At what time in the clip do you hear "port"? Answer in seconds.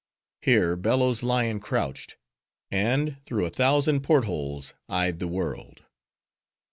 4.01-4.25